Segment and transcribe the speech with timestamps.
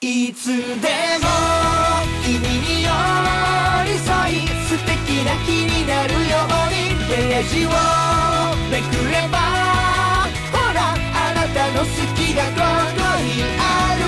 [0.00, 0.62] いつでも
[2.24, 7.68] 君に寄り添い素敵な日になるようにページを
[8.70, 9.38] めくれば
[10.52, 12.50] ほらあなたの好きがこ
[12.94, 14.04] こにある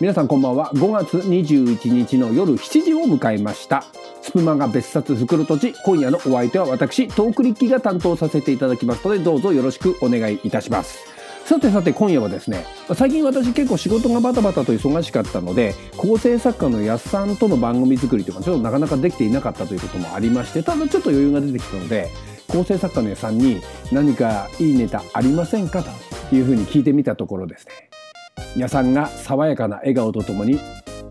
[0.00, 0.72] 皆さんこんばんは。
[0.74, 3.84] 5月21日の夜7時を迎えました。
[4.28, 10.98] スプマガ別冊袋とじ今夜のお相手は私トークリッキーが担当させていただきますのでどうぞよろしくお願いいたします。
[11.46, 22.10] さてさて今夜はですね最近私結構仕事がバタバタと忙しかったので構成作家の安さんとの番組作りというかちょっとなかなかできていなかったということもありましてただちょっと余裕が出てきたので
[22.48, 27.88] 構成作家の安さんに何かいいネタありませんかというふうに聞いてみたところですね。
[28.58, 30.60] やさんが爽やかな笑顔とともに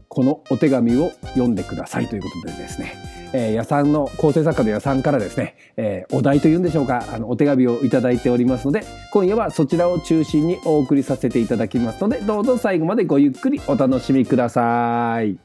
[0.10, 2.96] このお手紙を読んでくださいということでですね、
[3.34, 15.38] えー、やさんの構成作家のやさんからですね、えーお題というんでしょうかあのお手紙をいただいておりますので今夜はそちらを中心にお送りさせていただきますのでどうぞ最後までごゆっくりお楽しみください。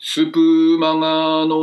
[0.00, 1.56] スプマガの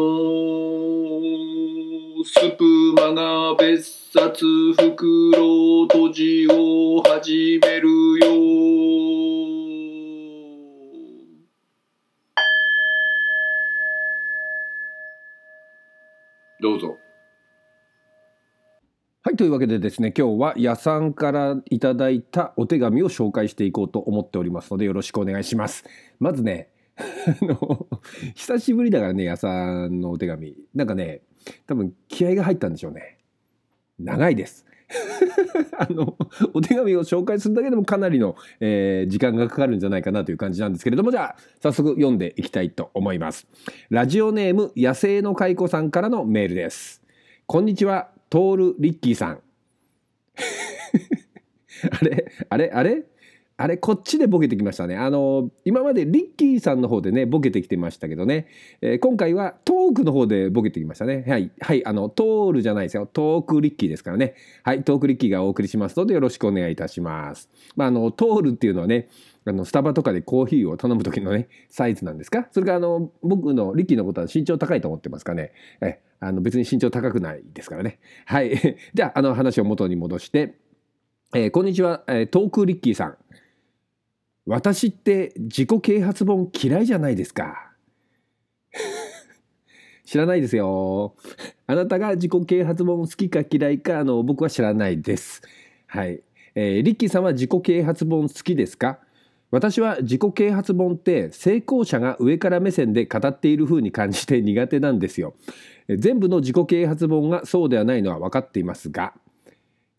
[2.22, 7.90] スプマガ別冊袋閉じを始める
[8.20, 8.26] よ
[16.62, 16.98] どうぞ
[19.36, 25.84] はいというわけでですね今日はやさんからいただいたお手紙を紹介していこうと思っておりますのでよろしくお願いします。
[26.22, 27.86] まずね あの
[28.34, 30.56] 久しぶりだからねやさんのお手紙。
[30.74, 31.20] なんかね
[31.68, 33.18] 多分気合が入ったんでしょうね。
[34.00, 34.66] 長いです。
[35.78, 36.16] あの
[36.54, 43.48] お手紙を紹介するだけでもかなりの、えー時間がかかるんじゃないかなという感じなんですけれどもじゃあ早速読んでいきたいと思います。
[43.90, 47.04] ラジオネーム野生の蚕さんからのメールです。
[47.48, 48.15] こんにちは。
[48.36, 49.40] トールリッキーさん
[51.90, 53.06] あれあれあれ？
[53.56, 54.98] あれこっちでボケてきましたね。
[54.98, 58.48] あの今までリッキーさんの方でねボケてきてましたけどね、
[58.82, 61.24] えー今回はトークの方でボケてきましたね。
[61.26, 64.36] はいはいあのトールじゃないですよトークリッキーですからね。
[64.64, 67.50] はいトークリッキーがお送りしますのでよろしくお願いいたします。
[67.78, 69.08] まああのトールっていうのはね
[69.48, 72.48] あのスタバとかでコーヒーを頼む時のね サイズなんですか？
[72.52, 75.52] それからあの僕のリッキーのことは身長高いと思ってますかね？
[75.82, 78.00] えあの別に身長高くないですからね。
[78.26, 78.52] はい。
[78.94, 80.56] じゃああの話を元に戻して、
[81.36, 83.18] えーこんにちは、えートークリッキーさん。
[84.48, 87.74] 私って自己啓発本嫌いじゃないですか。
[90.06, 91.16] 知らないですよ。
[91.68, 95.42] あなたが自己啓発本好きか嫌いかあの僕は知らないです。
[95.88, 96.22] はい、
[96.54, 99.00] えーリッキーさんは自己啓発本好きですか？
[99.56, 105.34] 私は自己啓発本って成功者が上から目線で語っている風に感じて苦手なんですよ
[105.88, 109.14] 全部の自己啓発本がそうではないのは分かっていますが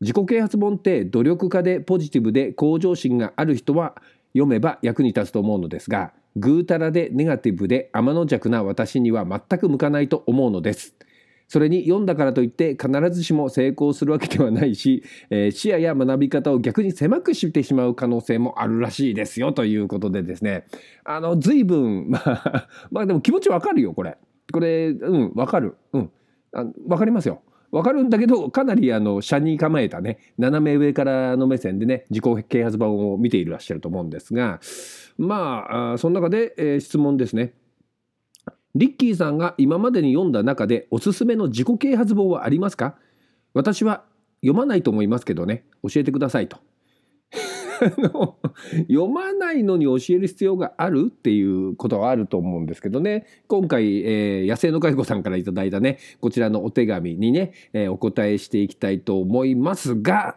[0.02, 3.94] 自己啓発本って努力家でポジティブで向上心がある人は
[4.34, 10.94] 読めば役に立つと思うのですがぐうたらでネガティブで天の弱な私には全く向かないと思うのです。
[11.48, 20.66] それに読んだからといって必ずしも成功するわけではないし、えー視野や学び方を逆に狭くしてしまう可能性もあるらしいですよということでですね。
[21.04, 24.18] あの随分 まあまあでも気持ちわかるよこれ。
[24.52, 25.76] これうんわかる。
[25.92, 26.10] うん。
[26.88, 27.42] わかりますよ。
[27.70, 34.60] わかるんだけどかなりあの車に構えたね斜め上からの目線でね自己啓発本を見ていらっしゃると思うんですが
[35.18, 35.34] ま
[35.68, 37.52] ああその中で、えー質問ですね。
[38.78, 42.96] リッキーさんが今までに読んだ中でおすすめの自己啓発本はありますか？
[43.54, 44.04] 私は
[44.42, 45.64] 読まないと思いますけどね。
[45.82, 46.58] 教えてくださいと。
[48.88, 53.26] 読まないのに教える必要があるっていうことはあると思うんですけどね。
[53.48, 60.36] 今回、えー野生の介護さんからいただいたねこちらのお手紙にね、えーお答えしていきたいと思いますが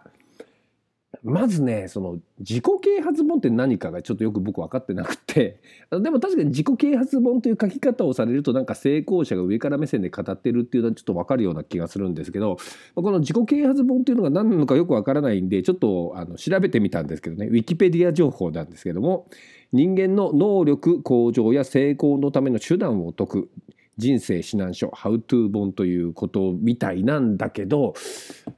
[1.24, 5.60] まずねその自己啓発本って何かがちょっとよく僕分かってなくて。
[5.92, 12.58] でも確かに自己啓発本という書き方をされるとなんか成功者が上から目線で語ってるっていうのはちょっと分かるような気がするんですけど
[12.96, 17.48] この自己啓発本っていうのが何なのかよく分からないんでちょっとあの調べてみたんですけどね。
[17.48, 19.28] ウィキペディア情報なんですけども
[19.74, 23.50] 人間の能力向上や成功のための手段を解く
[23.98, 27.94] 人生指南書「How to 本」ということみたいなんだけど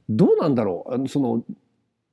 [0.08, 0.94] どうなんだろう？
[0.94, 1.44] あのその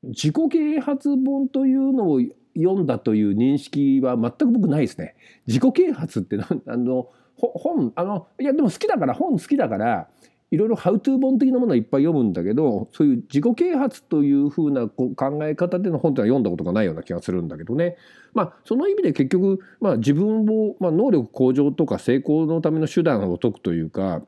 [0.04, 2.22] 自己啓発本というのを
[2.56, 5.16] 読んだという認識は全く僕ないですね。
[5.48, 6.38] 自己啓発って
[6.68, 10.07] あの本あのいやでも好きだから本好きだから
[10.51, 17.98] いろいろハウトゥー本的なものはいっぱい読むんだけどそういう自己啓発というふうなこう考え方での本ってのは読んだことがないような気がするんだけどね。
[18.34, 24.24] まあその意味で結局、まあ、自分を、まあ、能力向上とか成功のための手段を解くというか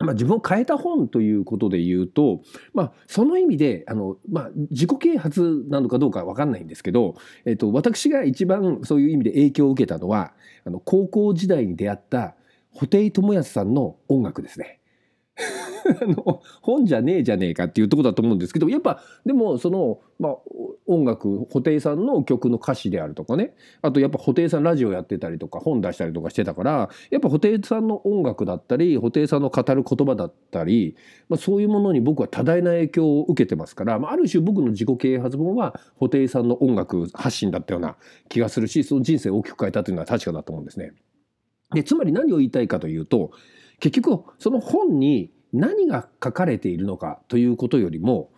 [0.00, 2.42] まあ、自分を変えた本ということで言うと、
[2.72, 7.14] まあ、その意味であの、まあ、自己啓発なのかどうか分かんないんですけど、
[7.44, 10.32] えっと、私が一番そういう意味で影響を受けたのは
[10.64, 12.34] あの高校時代に出会った
[12.76, 14.80] 布袋寅泰さんの音楽ですね。
[16.00, 20.36] あの本じゃねえじゃねえかっていうとこだと思うんですけどやっぱでもその、まあ、
[20.86, 30.96] 音楽布袋さんの曲の歌詞であるとかねあとやっぱ布袋さんラジオやってたりとか本出したりとかしてたからやっぱ布袋さんの音楽だったり布袋さんの語る言葉だったり、
[31.28, 37.96] まあ、そういうものに僕は多大な影響を受けてますから、まあ、ある種僕の自己啓発本は布袋さんの音楽発信だったような
[38.28, 40.92] 気がするしその人生を大きく変えたというのは確かだと思うんですね。
[41.72, 43.32] でつまり何を言いたいかというと
[43.84, 48.30] 結局その本に何が書かれているのかということよりも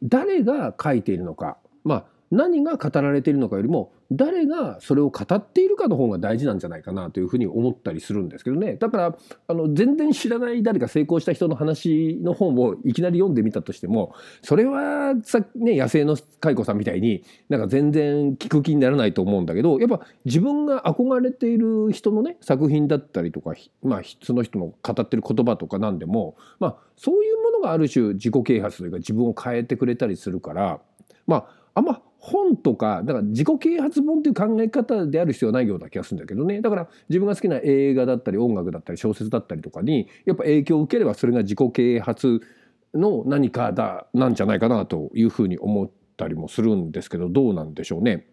[0.00, 1.58] 誰が書いているのか。
[1.82, 8.76] まあ何が語られているのかよりも誰がそれを語っているかの方が大事なんじゃないかなというふうに思ったりするんですけどね。
[8.76, 9.16] だから
[9.48, 23.52] あの全然知らない誰か成功した人の話の本をいきなり読んでみたとしてもそれはさ、ね、野生の蚕さんみたいになんか全然聞く気にならないと思うんだけどやっぱ自分が憧れている人のね作品だったりとか、
[23.82, 30.80] まあ、その人の語ってる言葉とかなんでも、まあ、そういうものがある種自己啓発というか自分を変えてくれたりするから
[31.26, 42.40] まああんま本とかだから自己啓発本っていう考え方である必要はないような気がするんだけどねだから自分が好きな映画だったり音楽だったり小説だったりとかにやっぱ影響を受ければそれが自己啓発
[42.94, 48.28] の何かだなんじゃないかなというふうに思ったりもするんですけどどうなんでしょうね。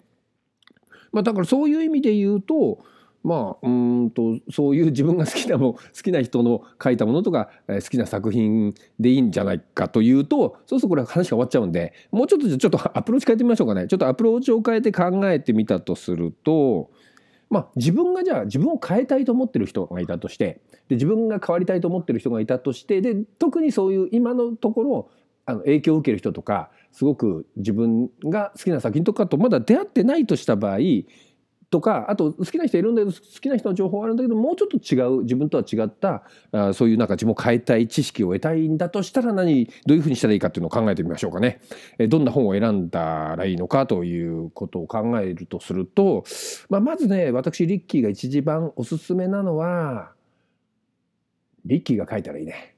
[1.11, 2.85] まあ、だからそういう意味で言うと
[3.23, 13.87] まあうんとそういう自分が好きなも 好きな人の書いたものとか、えー好きな作品でいいんじゃないかというとそうするとこれ話が終わっちゃうんでもうちょっとちょっとアプローチ変えてみましょうかね。
[13.87, 16.89] ちょっとアプローチを変えて考えてみたとすると
[17.49, 25.09] まあ自分がじゃあ自分を変えたいと思ってる人がいたとしてで自分が変わりたいと思ってる人がいたとしてで特にそういう今のところ
[25.45, 30.77] あの影響を受ける人とかすごく自分が好きな作品とかとまだ出会ってないとした場合
[31.69, 41.61] とかあと好きな人いるんだけど好きな人の情報はあるんだけどもうちょっと違う自分とは違ったあそういうなんか自分を変えたい知識を得たいんだとしたら何どういうふうにしたらいいかっていうのを考えてみましょうかね。
[41.99, 46.23] えどんな本を選んだらいいのかということを考えるとすると、
[46.69, 50.11] まあ、まずね私リッキーが一番おすすめなのは
[51.65, 52.75] リッキーが書いたらいいね。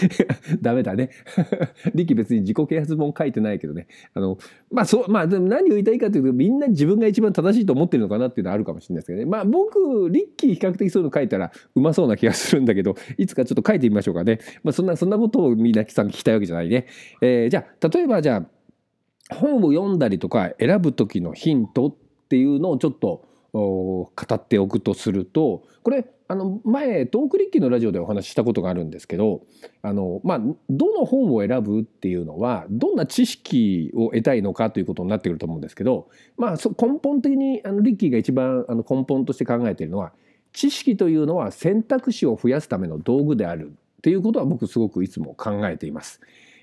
[0.60, 1.10] ダメだね。
[1.94, 3.86] リキ別に自己啓発本書いてないけどね。
[4.14, 4.38] あの、
[4.70, 9.26] まあそう、まあでも何を言いたいかというと、みんな自分が一番正しいと思ってるのかなっていうのはあるかもしれないですけどね。
[9.26, 14.38] まあ僕、リッキー比較的そういうの書いたらうまそうな気がするんだけど、 いつかちょっと書いてみましょうかね。
[14.62, 16.86] まあそんな、そんなことをみんなさん聞きたいわけじゃないね。
[17.20, 21.94] えーじゃあ、例えばじゃあ、本を読んだりとか選ぶ時のヒントっ
[22.28, 29.42] ていうのをちょっと語っておくとするとこれあの前トークリッキーのラジオでお話ししたことがあるんですけど
[29.82, 30.40] あの、まあ、
[30.70, 36.08] どの本を選ぶっていうのはどんな知識を得たいのかということになってくると思うんですけど、
[36.38, 40.12] まあ、根本的にあのリッキーが一番あの根本として考えているのは
[40.54, 46.20] 知識というのは選択肢を増やすための道具であるっていうことは僕すごくいつも考えています。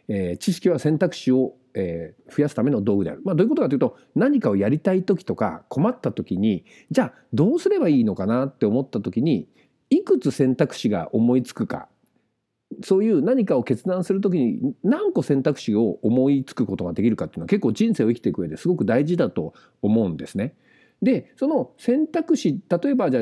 [0.10, 3.22] えー知識は選択肢を、えー増やすための道具である。
[3.24, 9.48] まあ、どういうことかというと何かをやりたい時とか困った時にじゃあどうすればいいのかなって思った時に
[9.90, 11.88] いくつ選択肢が思いつくか
[12.84, 20.54] そういう何かを決断する時に何個選択肢を思いつくことができるかっていうのは結構人生を生きていく上ですごく大事だと思うんですね。
[21.02, 23.22] でその選択肢例えばじゃ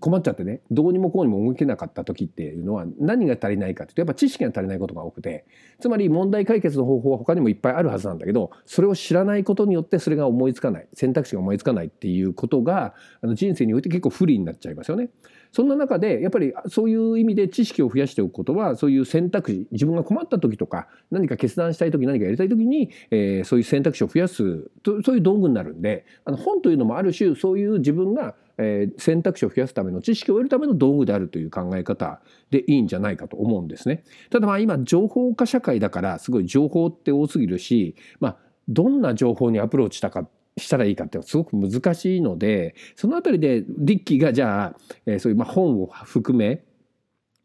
[0.00, 5.44] 困っちゃってねどうにもこうにも動けなかった時っていうのは何が足りないかっていうとやっぱ知識が足りないことが多くて
[5.80, 15.10] つまり問題解決の方法は他にもいっぱいあるはずなんだけどそれを知らないことによってそれが思いつかない選択肢が思いつかないっていうことがあの人生において結構不利になっちゃいますよね。
[15.52, 34.04] そんな中でやっぱりそういう意味で知識を増やしておくことはそういう選択肢自分が困った時とか何か決断したい時何かやりたい時に、えーそういう選択肢を増やすとそういう道具になるんであの本というのもある種そういう自分が、えー選択肢を増やすための知識を得るための道具であるという考え方でいいんじゃないかと思うんですね。
[34.30, 38.36] ただまあ今情報化社会だからすごい情報って多すぎるし、まあ、
[38.68, 40.28] どんな情報にアプローチしたか
[40.58, 46.62] したらいいかってすごく難しいのでそのあたりでリッキーがじゃあ、えーそういうまあ本を含め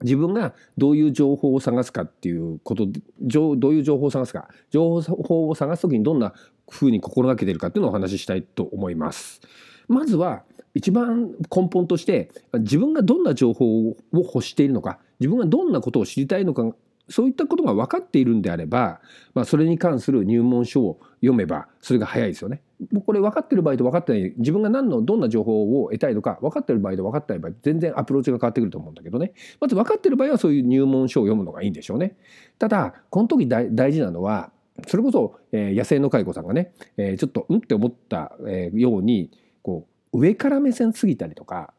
[0.03, 2.88] 自分がどういう情報を探すかっていうこと
[3.22, 6.34] どういう情報を探すか情報を探す時にどんな
[6.70, 9.41] ふうに心がけてるかっていうのをお話ししたいと思います。
[9.88, 10.43] まずは
[10.74, 16.63] 一番根本として自分がどんな情報を欲しているのか自分がどんなことを知りたいのか
[17.10, 19.01] そういったことが分かっているんであれば、
[19.33, 22.62] まあ、それに関する入門書を読めばそれが早いですよね。
[22.91, 32.17] もうこれ分かってる場合と分かってない自分が何のどんな情報を得たいのか分かってる場合と分かってない場合全然アプローチが変わってくると思うんだけどねまず分かってる場合はそういう入門書を読むのがいいんでしょうね。
[32.60, 34.51] ただこの時大事なのは
[34.88, 39.31] それこそ、えー野生の蚕さんがね、えーちょっとうんって思った、えーように
[39.62, 41.74] こう上から目線すぎたりとか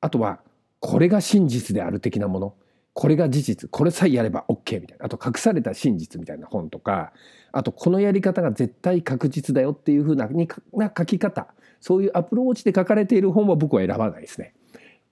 [0.00, 0.40] あとは
[0.80, 2.54] これが真実である的なもの
[2.98, 5.06] これが事実これさえやれば OK みたいな。
[5.06, 7.12] あと隠された真実みたいな本とか
[7.52, 10.28] あとこのやり方が絶対確実だよっていう風な
[10.72, 11.46] な書き方。
[11.80, 14.52] そういうアプローチで書かれている本は僕は選ばないですね。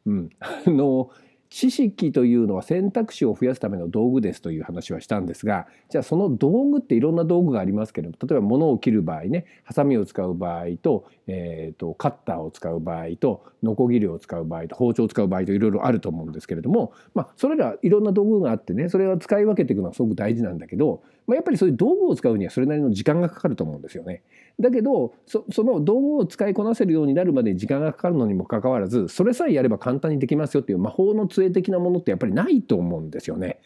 [0.04, 1.10] うん、あの
[1.50, 24.22] 知識というのは選択肢を増やすための道具ですという話はしたんですがじゃあその道具っていろんな道具がありますけれども例えば物を切る場合ねハサミを使う場合と,、えーとカッターを使う場合とノコギリを使う場合と包丁を使う場合といろいろあると思うんですけれども、まあ、それらいろんな道具があってねそれは使い分けていくのはすごく大事なんだけど、まあ、やっぱりそういう道具を使うにはそれなりの時間がかかると思うんですよね。
[24.60, 33.58] だけどそその道具を使いこなせるようになるまで時間がかかるのにもかかわらずそれさえやれば簡単にできますよっていう魔法の杖的なものってやっぱりないと思うんですよね。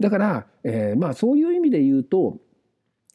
[0.00, 2.38] だから、えーまあそういう意味で言うと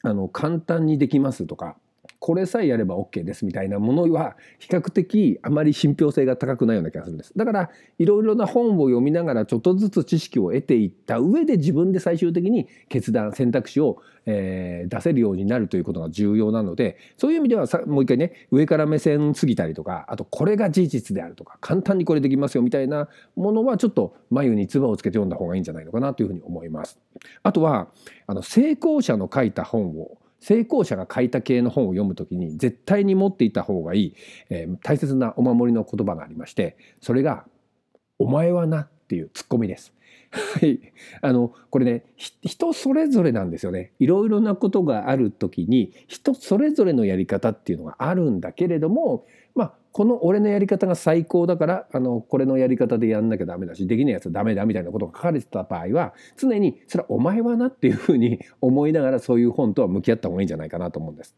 [0.02, 1.76] あの簡単にできますとか
[2.24, 7.34] これさえやれば OK ですみたいなものは比較的あまり信憑性が高くないような気がするんです。
[7.36, 26.98] だからいろいろな本を読みながらちょっとずつ知識を得ていった上で自分で最終的に決断選択肢を、えー出せるようになるということが重要なのでそういう意味ではさもう一回ね上から目線すぎたりとかあとこれが事実であるとか簡単にこれできますよみたいなものはちょっと眉に唾をつけて読んだ方がいいんじゃないのかなというふうに思います。
[27.42, 27.88] あとは
[28.26, 34.14] あの成功者の書いた本を成功者が書いた系の本を読むときに絶対に持っていた方がいい、
[34.50, 37.46] えー大切なお守りの言葉がありましてそれが
[38.18, 39.94] 「お前はな」っていうツッコミです。
[40.60, 40.80] はい、
[41.20, 61.36] あのこれね人それぞれなんですよねいろいろなことがある時に人それぞれのやり方っていうのがあるんだけれどもまあこの俺のやり方が最高だからあのこれのやり方でやんなきゃダメだしできないやつはダメだみたいなことが書かれてた場合は常にそれはお前はなっていうふうに思いながらそういう本とは向き合った方がいいんじゃないかなと思うんです。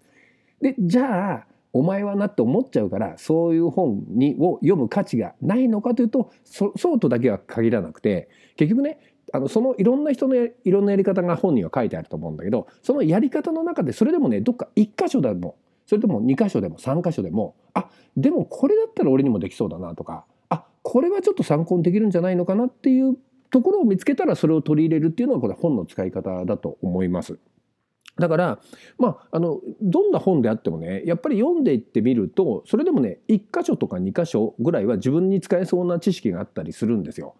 [0.62, 8.98] でじゃあお前はなって思っちゃうからそういう本にを読む価値がないのかというとそうとだけは限らなくて結局ね
[9.34, 23.16] あのそのいろんな人のいろんなやり方が本には書いてあると思うんだけどそのやり方の中でそれでもねどっか1箇所でもそれとも2箇所でも3箇所でもあでもこれだったら俺にもできそうだなとかあこれはちょっと参考にできるんじゃないのかなっていう
[23.50, 27.38] ところを見つけたらそれを取り入れるっていうのがこれ本の使い方だと思います。
[28.18, 28.58] だから
[28.98, 37.34] まああのどんな本であってもねやっぱり読んでいってみるとそれでもね1箇所とか2箇所ぐらいは自分に使えそうな知識があったりするんですよ。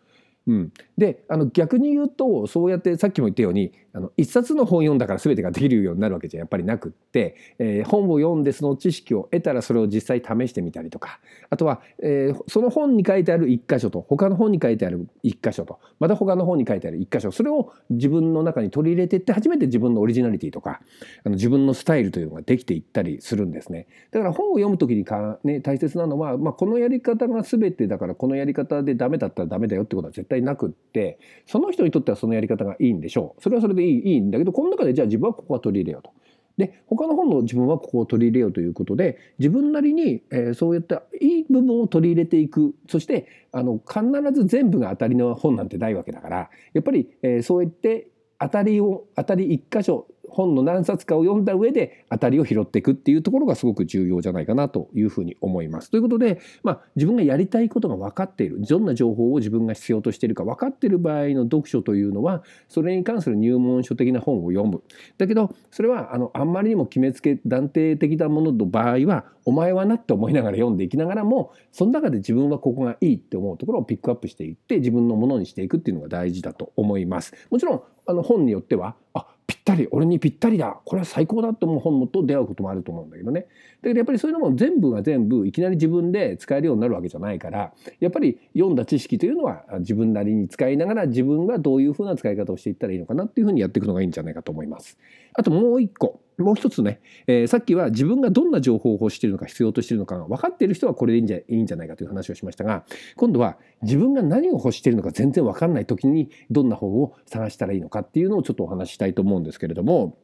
[0.46, 11.18] うん、であの逆に言うとそうやってさっきも言ったようにあの一冊の本読んだから全てができるようになるわけじゃやっぱりなくって、えー本を読んでその知識を得たらそれを実際試してみたりとか。
[11.48, 20.80] あとは、えーその本に書いてある1箇所と他の本に書いてある1箇所とまた他の本に書いてある1箇所それを自分の中に取り入れていって初めて自分のオリジナリティとか
[21.24, 23.86] あの自分のスタイルというのができていったりするんですね。
[24.10, 33.42] だから本を読む時にか、ね、大切なのは、まあ、このやり方が全てだからこのやり方でダメだったらダメだよってことは絶対なくってその人にとってはそのやり方がいいんでしょう。
[33.42, 36.10] それはそれでいいいいんだけどこの中でじゃあ自分はここは取り入れようと。
[36.56, 44.02] で他の本の自分はここを取り入れようということで自分なりに、えーそういったいい部分を取り入れていくそしてあの必
[44.32, 55.90] ず全部が当たりの本なんてないわけだからやっぱり、えーそうやって当たりを当たり一箇所本の何冊かを読んだ上で当たりを拾っていくっていうところがすごく重要じゃないかなというふうに思います。
[55.90, 64.82] ということで、まあ、自分がやりたいことが分かっているどんな情報を自分が必要としているか分かっている場合の読書というのはそれに関する入門書的な本を読む。
[65.18, 77.32] だけどそれはあのあんまりにも決めつけ断定的なものの場合はお前はなって思いながら読んでいきながらもその中で自分はここがいいって思うところをピックアップしていって自分のものにしていくっていうのが大事だと思います。
[77.50, 79.26] もちろんあの本によってはあ
[79.66, 80.78] ったり俺にぴったりだ。
[80.84, 83.40] これは最高だと思う本と出会うこともあると思うんだけどね。
[83.40, 94.98] だけどやっぱりそういうのも全部が全部いきなり自分で使えるようになるわけじゃないからやっぱり読んだ知識というのは自分なりに使いながら自分がどういうふうな使い方をしていったらいいのかなっていうふうにやっていくのがいいんじゃないかと思います。
[95.34, 96.20] あともう一個。
[96.38, 102.84] もう一つね、えーさっきは自分がどんな情報を欲しているのか必要としているのかが分かっている人はこれでいいんじゃいいんじゃないかという話をしましたが
[103.16, 110.18] 今度は自分が何を欲しているのか全然分かんない時にどんな本を探したらいいのかっていうのをちょっとお話ししたいと思うんですけれども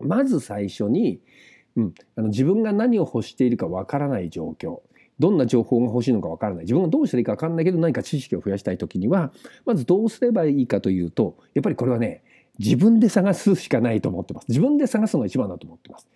[0.00, 1.20] まず最初に、
[1.76, 4.80] うん、あの自分が何を欲しているか分からない状況
[5.18, 9.32] どんな情報が欲しいのか分からない自分がどうしたらいいか分からないけど何か知識を増やしたい時には
[9.64, 12.22] まずどうすればいいかというとやっぱりこれはね
[12.58, 14.46] 自分で探すしかないと思ってます。
[14.48, 16.08] 自分で探すのが一番だと思ってます、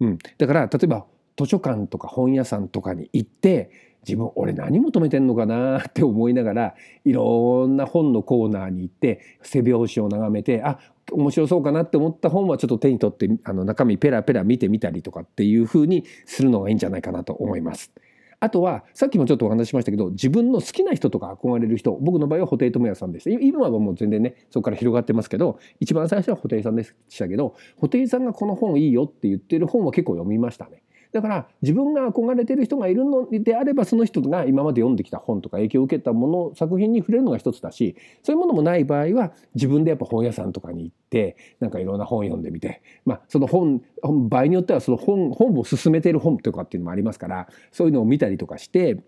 [0.00, 1.06] うん、だから例えば
[1.36, 3.70] 図書館とか本屋さんとかに行って
[4.06, 10.78] 自分俺何求めてんのかなって思いながらいろんな本のコーナーに行って背表紙を眺めてあ
[11.12, 17.92] 面白そうかなって思った本はちょっと手に取ってあの中身ペラペラ見てみたりとかっていう風にするのがいいんじゃないかなと思います。
[18.40, 30.82] あとはさっきもちょっとお話ししましたけど自分の好きな人とか憧れる人僕の場合は布袋寅泰さんでした今はもう全然ねそこから広がってますけど一番最初は布袋さんでしたけど布袋さんがこの本いいよって言ってる本は結構読みましたね。
[31.12, 43.82] だから自分が憧れてる人がいるのであればその人が今まで読んできた本とか影響を受けたもの作品に触れるのが一つだしそういうものもない場合は自分でやっぱ本屋さんとかに行ってなんかいろんな本読んでみてまあその本
[44.28, 49.02] 場合によってはその本本を進めている本とかっていうのもありますからそういうのを見たりとかして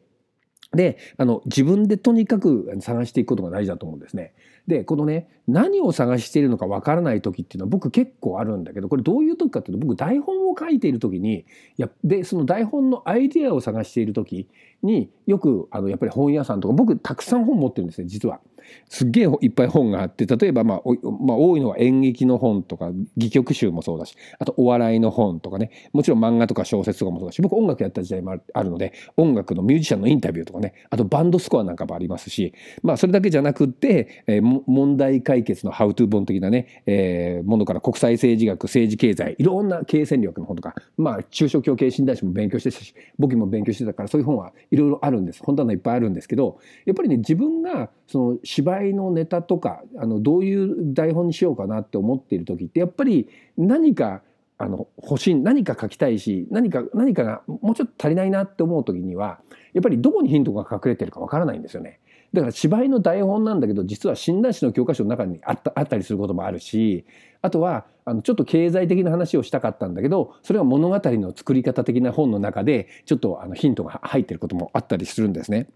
[0.75, 4.33] であの自分でとにかく探していくことが大事だと思うんですね。
[4.67, 11.45] でこのね何を探しているのかわからない時っていうのは僕結構あるんだけどこれどういう時かっていうと僕台本を書いている時にい
[11.79, 14.49] やでその台本のアイデアを探している時
[14.83, 18.41] によくあのやっぱり本屋さんとか僕たくさん本持ってるんですね実は。
[18.89, 20.81] すっげえいっぱい本があって例えば、まあ、
[21.21, 32.55] まあ多いのは演劇の本とか戯曲集もそうだしあとお笑いの本とかねもちろん漫画とか小説とかもそうだし僕音楽やった時代もあるので音楽のミュージシャンのインタビューとかねあとバンドスコアなんかもありますし
[32.85, 54.23] まあそれだけじゃなくって、えー問題解決のハウトゥー本的なね、えーものから国際政治学政治経済いろんな経営戦略の本とかまあ中小企業経営診断士も勉強してたし僕も勉強してたからそういう本はいろいろあるんです本棚いっぱいあるんですけどやっぱりね自分がその芝居のネタとかあのどういう台本にしようかなって思っている時ってやっぱり何か
[54.59, 59.41] あの欲しい何か書きたいし何か何かがもうちょっと足りないなって思う時には
[59.73, 61.99] やっぱりどこにヒントが隠れてるかわからないんですよね。
[62.33, 67.05] だから芝居の台本なんだけど実は診断士の教科書の中にあったあったりすることもあるし
[67.43, 75.69] あとはあのちょっと経済的な話をしたかったんだけどそれは物語の作り方的な本の中でちょっとあのヒントが入ってることもあったりするんですね。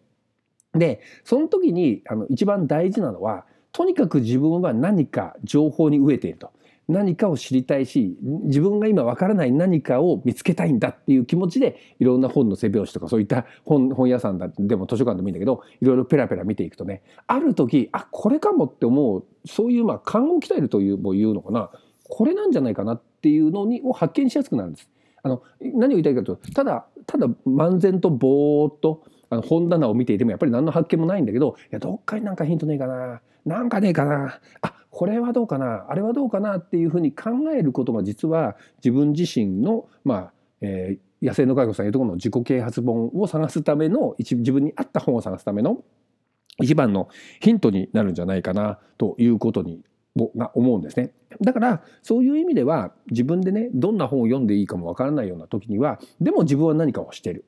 [0.73, 6.53] でその時にあの一番大事なのはとにかく自分は何か情報に飢えていると
[6.89, 21.71] 何かを知りたいし自分が今わからない何かを見つけたいんだっていう気持ちでいろんな本の背表紙とかそういった本本屋さんだでも図書館でもいいんだけどいろいろペラペラ見ていくとねある時あこれかもって思うそういうまあ勘を鍛えるというも言うのかな
[22.09, 24.89] これなんじゃないかなっていうのにを発見しやすくなるんです。
[25.23, 40.33] あの何を言いたいかというとただただ漫然とぼーっとあの本棚を見ていてもやっぱり何の発見もないんだけどいやどっかになんかヒントねえかななんかねえかなあこれはどうかなあれはどうかなっていうふうに考えることが実は自分自身のまあ、
[40.63, 45.83] えー野生の介護さんいうところの自己啓発本を探すための一自分に合った本を探すための
[46.63, 47.09] 一番の
[47.41, 49.83] ヒントになるんじゃないかなということに
[50.37, 51.13] が思うんですね。
[51.41, 57.47] だからそういう意味では自分でねどんな本を読んでいいかもわからないような時にはでも自分は何かをしてる。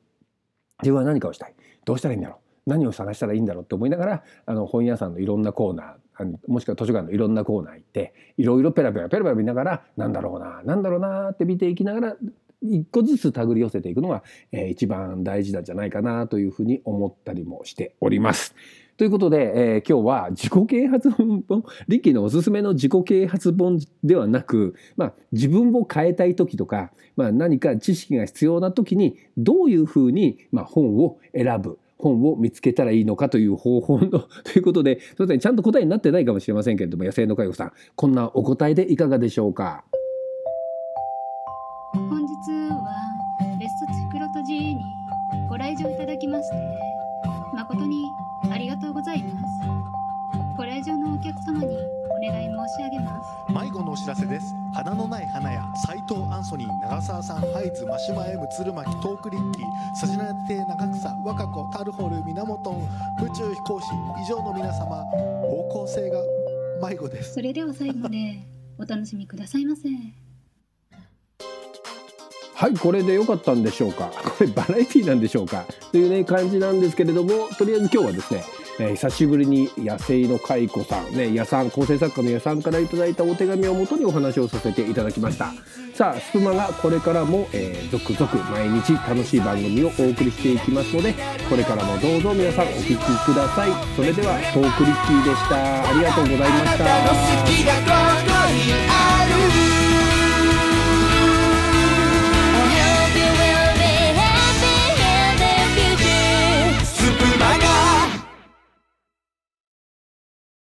[0.82, 1.54] 自分は何かをしたい。
[1.84, 2.70] どうしたらいいんだろう。
[2.70, 5.94] 何を探したらいいんだろうって思いながらあの本屋さんのいろんなコーナー
[6.46, 12.16] もしくは図書館のいろんなコーナー行っていろいろペラペラペラペラ見ながらなんだろうななんだろうなって見ていきながら
[12.62, 18.54] 一個ずつ手繰り寄せていくのが、えー一番大事なんじゃないかなというふうに思ったりもしております。
[18.96, 21.44] ということで、えー今日は自己啓発本
[21.86, 34.08] リッキーのおすすめの自己啓発本ではなく、まあ、自分を変えたい時とか、まあ、何か知識が必要な時にどういうふうに、まあ、本を選ぶ本を見つけたらいいのかという方法の
[34.44, 37.72] ということでそれちゃんと答えになってないかもしれませんけれども野生の介護さん。
[37.96, 39.84] こんなお答えでいかがでしょうか？
[54.08, 54.54] らせです。
[54.72, 59.64] 花のない花や斎藤アンソニー長澤さんハイズマシュマエム鶴巻トークリッキー
[60.00, 62.70] サジナテ長草若子タルホル源
[63.22, 63.86] 宇宙飛行士
[64.22, 65.04] 以上の皆様
[65.42, 66.22] 方向性が
[66.82, 67.34] 迷子です。
[67.34, 68.46] それでは最後まで
[68.78, 70.27] お楽しみくださいませ。
[72.60, 74.10] はいこれで良かったんでしょうか？
[74.24, 75.64] これバラエティなんでしょうか？
[75.92, 78.42] というね感じなんですけれどもとりあえず今日はですね、
[78.80, 85.52] えー久しぶりに野生の蚕さんね野さん構成作家の野さんからいただいたお手紙をもとにお話をさせていただきました。
[85.94, 91.14] さあスプマがこれからも、えー続々毎日楽しい番組をお送りしていきますので
[91.48, 93.70] これからもどうぞ皆さんお聞きください。
[93.96, 95.56] それではトークリッキーでした。
[95.90, 96.78] ありがとうございまし
[99.32, 99.37] た。